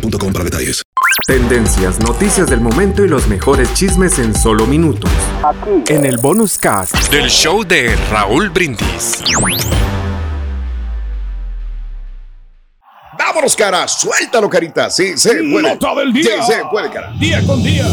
[0.00, 0.82] boostmobile.com para detalles.
[1.26, 5.10] Tendencias, noticias del momento y los mejores chismes en solo minutos.
[5.88, 9.22] En el bonus cast Del show de Raúl Brindis.
[13.18, 13.88] Vámonos, cara.
[13.88, 14.90] Suéltalo, carita.
[14.90, 15.62] Sí, se puede.
[15.62, 16.42] Nota del día.
[16.42, 17.12] Sí, se puede, cara.
[17.18, 17.86] Día con día.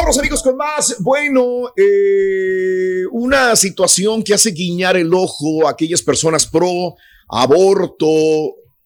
[0.00, 0.96] Vámonos, amigos, con más.
[1.00, 6.94] Bueno, eh, una situación que hace guiñar el ojo a aquellas personas pro
[7.28, 8.08] aborto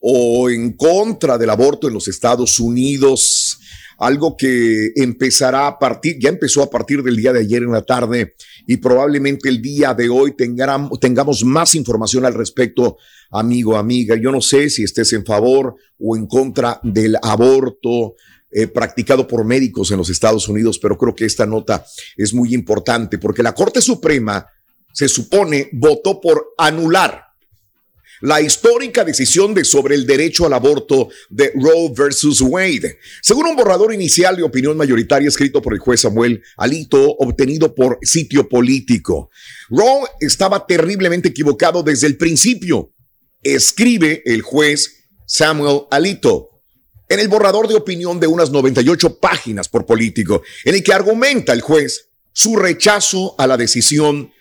[0.00, 3.58] o en contra del aborto en los Estados Unidos.
[3.96, 7.86] Algo que empezará a partir, ya empezó a partir del día de ayer en la
[7.86, 8.34] tarde
[8.66, 12.98] y probablemente el día de hoy tengamos, tengamos más información al respecto,
[13.30, 14.14] amigo, amiga.
[14.14, 18.14] Yo no sé si estés en favor o en contra del aborto
[18.50, 21.84] eh, practicado por médicos en los Estados Unidos, pero creo que esta nota
[22.16, 24.46] es muy importante porque la Corte Suprema
[24.92, 27.28] se supone votó por anular
[28.20, 32.98] la histórica decisión de sobre el derecho al aborto de Roe versus Wade.
[33.22, 37.98] Según un borrador inicial de opinión mayoritaria escrito por el juez Samuel Alito, obtenido por
[38.02, 39.30] sitio político,
[39.68, 42.92] Roe estaba terriblemente equivocado desde el principio,
[43.42, 46.47] escribe el juez Samuel Alito
[47.08, 51.52] en el borrador de opinión de unas 98 páginas por político, en el que argumenta
[51.52, 54.32] el juez su rechazo a la decisión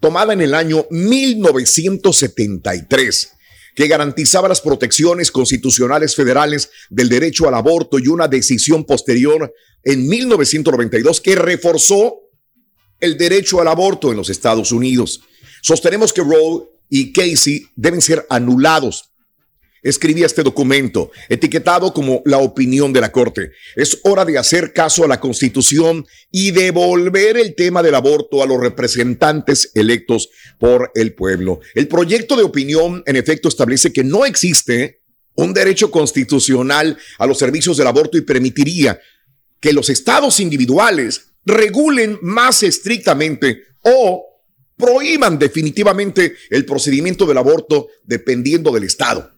[0.00, 3.30] tomada en el año 1973
[3.74, 9.52] que garantizaba las protecciones constitucionales federales del derecho al aborto y una decisión posterior
[9.82, 12.20] en 1992 que reforzó
[13.00, 15.20] el derecho al aborto en los Estados Unidos.
[15.60, 19.10] Sostenemos que Roe y Casey deben ser anulados
[19.84, 23.52] escribía este documento, etiquetado como la opinión de la Corte.
[23.76, 28.46] Es hora de hacer caso a la Constitución y devolver el tema del aborto a
[28.46, 31.60] los representantes electos por el pueblo.
[31.74, 35.02] El proyecto de opinión, en efecto, establece que no existe
[35.36, 38.98] un derecho constitucional a los servicios del aborto y permitiría
[39.60, 44.24] que los estados individuales regulen más estrictamente o
[44.76, 49.33] prohíban definitivamente el procedimiento del aborto dependiendo del estado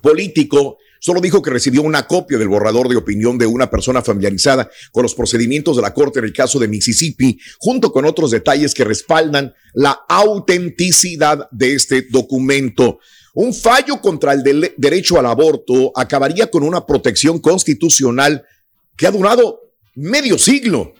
[0.00, 4.70] político solo dijo que recibió una copia del borrador de opinión de una persona familiarizada
[4.92, 8.74] con los procedimientos de la Corte en el caso de Mississippi, junto con otros detalles
[8.74, 12.98] que respaldan la autenticidad de este documento.
[13.34, 18.44] Un fallo contra el de derecho al aborto acabaría con una protección constitucional
[18.96, 19.60] que ha durado
[19.94, 20.94] medio siglo.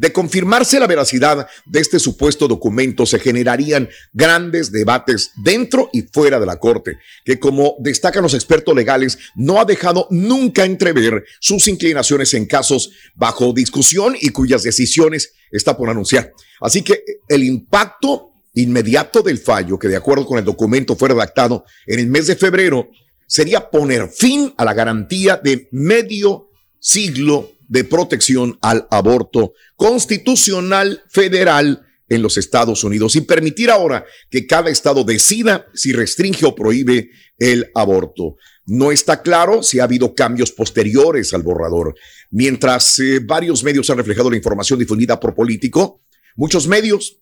[0.00, 6.40] De confirmarse la veracidad de este supuesto documento, se generarían grandes debates dentro y fuera
[6.40, 11.68] de la Corte, que como destacan los expertos legales, no ha dejado nunca entrever sus
[11.68, 16.32] inclinaciones en casos bajo discusión y cuyas decisiones está por anunciar.
[16.62, 21.66] Así que el impacto inmediato del fallo, que de acuerdo con el documento fue redactado
[21.86, 22.88] en el mes de febrero,
[23.26, 31.86] sería poner fin a la garantía de medio siglo de protección al aborto constitucional federal
[32.08, 37.10] en los Estados Unidos y permitir ahora que cada estado decida si restringe o prohíbe
[37.38, 38.36] el aborto.
[38.66, 41.94] No está claro si ha habido cambios posteriores al borrador.
[42.32, 46.02] Mientras eh, varios medios han reflejado la información difundida por político,
[46.34, 47.20] muchos medios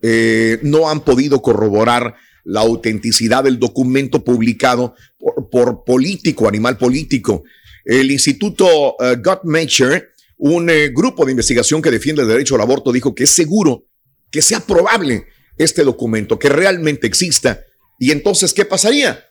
[0.00, 2.14] eh, no han podido corroborar
[2.44, 7.44] la autenticidad del documento publicado por, por político, animal político
[7.88, 12.92] el Instituto uh, Guttmacher, un eh, grupo de investigación que defiende el derecho al aborto,
[12.92, 13.86] dijo que es seguro
[14.30, 15.26] que sea probable
[15.56, 17.64] este documento, que realmente exista.
[17.98, 19.24] Y entonces, ¿qué pasaría?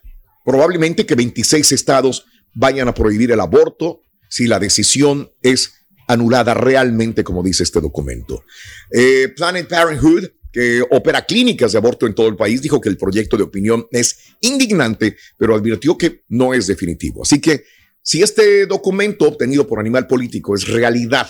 [0.43, 2.25] Probablemente que 26 estados
[2.55, 5.73] vayan a prohibir el aborto si la decisión es
[6.07, 8.43] anulada realmente, como dice este documento.
[8.91, 12.97] Eh, Planet Parenthood, que opera clínicas de aborto en todo el país, dijo que el
[12.97, 17.21] proyecto de opinión es indignante, pero advirtió que no es definitivo.
[17.21, 17.63] Así que
[18.07, 21.27] si este documento obtenido por Animal Político es realidad,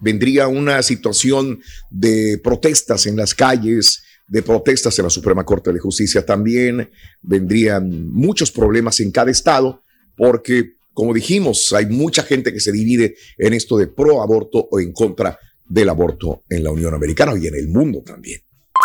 [0.00, 5.80] vendría una situación de protestas en las calles, de protestas en la Suprema Corte de
[5.80, 6.88] Justicia también,
[7.20, 9.82] vendrían muchos problemas en cada estado,
[10.16, 14.78] porque, como dijimos, hay mucha gente que se divide en esto de pro aborto o
[14.78, 15.36] en contra
[15.68, 18.40] del aborto en la Unión Americana y en el mundo también.